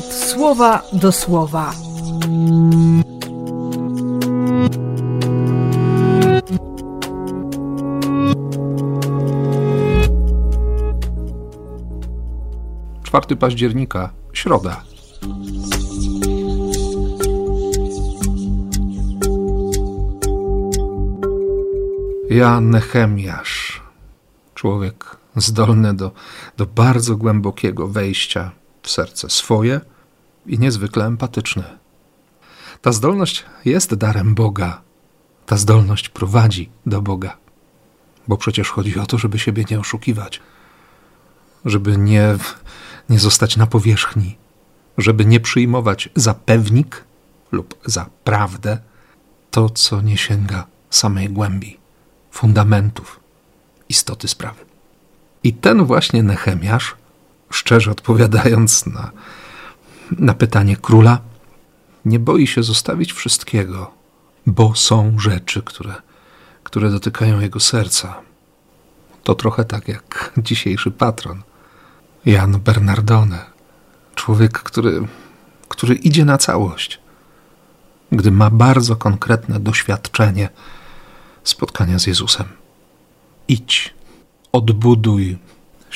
[0.00, 1.72] słowa do słowa.
[13.02, 14.82] Czwarty października, środa.
[22.30, 23.82] Ja, Nehemiasz,
[24.54, 26.10] człowiek zdolny do,
[26.56, 29.80] do bardzo głębokiego wejścia w serce swoje
[30.46, 31.64] i niezwykle empatyczny.
[32.80, 34.82] Ta zdolność jest darem Boga.
[35.46, 37.36] Ta zdolność prowadzi do Boga.
[38.28, 40.40] Bo przecież chodzi o to, żeby siebie nie oszukiwać,
[41.64, 42.36] żeby nie,
[43.08, 44.36] nie zostać na powierzchni,
[44.98, 47.04] żeby nie przyjmować za pewnik
[47.52, 48.78] lub za prawdę
[49.50, 51.78] to, co nie sięga samej głębi,
[52.30, 53.20] fundamentów,
[53.88, 54.64] istoty sprawy.
[55.44, 56.96] I ten właśnie Nehemiasz,
[57.52, 59.10] szczerze odpowiadając na,
[60.18, 61.20] na pytanie króla,
[62.04, 63.90] nie boi się zostawić wszystkiego,
[64.46, 65.94] bo są rzeczy, które,
[66.62, 68.20] które dotykają jego serca.
[69.24, 71.42] To trochę tak jak dzisiejszy patron,
[72.26, 73.52] Jan Bernardone.
[74.14, 75.06] Człowiek, który,
[75.68, 77.00] który idzie na całość,
[78.12, 80.48] gdy ma bardzo konkretne doświadczenie
[81.44, 82.46] spotkania z Jezusem.
[83.48, 83.94] Idź,
[84.52, 85.38] odbuduj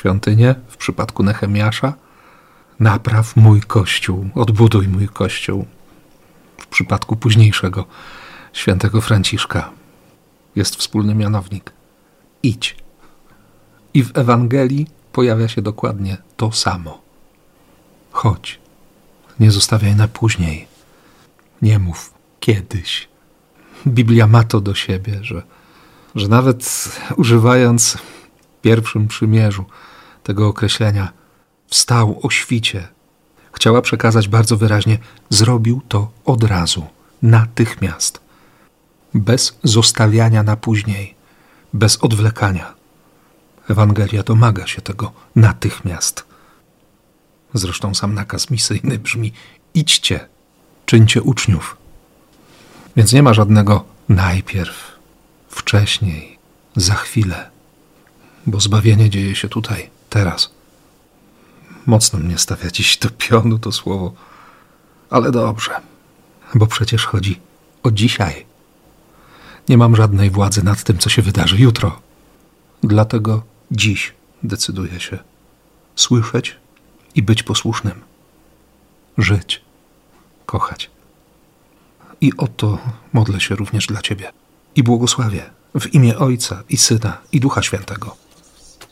[0.00, 1.94] świątynię w przypadku Nehemiasza,
[2.80, 5.66] napraw mój kościół, odbuduj mój kościół
[6.58, 7.84] w przypadku późniejszego
[8.52, 9.70] świętego Franciszka.
[10.56, 11.72] Jest wspólny mianownik.
[12.42, 12.76] Idź.
[13.94, 17.02] I w Ewangelii pojawia się dokładnie to samo.
[18.10, 18.58] Chodź.
[19.40, 20.66] Nie zostawiaj na później.
[21.62, 23.08] Nie mów kiedyś.
[23.86, 25.42] Biblia ma to do siebie, że,
[26.14, 27.98] że nawet używając
[28.62, 29.64] pierwszym przymierzu
[30.30, 31.12] tego określenia
[31.66, 32.88] wstał o świcie,
[33.52, 34.98] chciała przekazać bardzo wyraźnie:
[35.30, 36.86] zrobił to od razu,
[37.22, 38.20] natychmiast,
[39.14, 41.14] bez zostawiania na później,
[41.72, 42.74] bez odwlekania.
[43.70, 46.24] Ewangelia domaga się tego natychmiast.
[47.54, 49.32] Zresztą sam nakaz misyjny brzmi:
[49.74, 50.28] idźcie,
[50.86, 51.76] czyńcie uczniów.
[52.96, 54.98] Więc nie ma żadnego najpierw,
[55.48, 56.38] wcześniej,
[56.76, 57.50] za chwilę,
[58.46, 60.50] bo zbawienie dzieje się tutaj, teraz.
[61.86, 64.12] Mocno mnie stawia dziś do pionu to słowo,
[65.10, 65.70] ale dobrze,
[66.54, 67.40] bo przecież chodzi
[67.82, 68.46] o dzisiaj.
[69.68, 72.00] Nie mam żadnej władzy nad tym, co się wydarzy jutro.
[72.82, 75.18] Dlatego dziś decyduję się
[75.96, 76.56] słyszeć
[77.14, 78.00] i być posłusznym,
[79.18, 79.62] żyć,
[80.46, 80.90] kochać.
[82.20, 82.78] I o to
[83.12, 84.32] modlę się również dla Ciebie
[84.76, 85.50] i błogosławię
[85.80, 88.16] w imię Ojca i Syna i Ducha Świętego.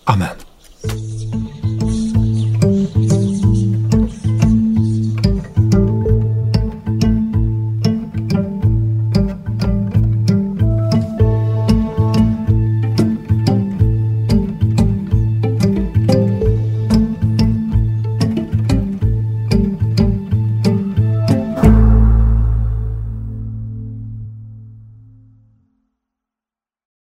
[0.05, 0.48] Amen.